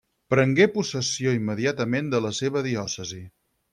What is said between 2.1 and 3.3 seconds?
de la seva diòcesi.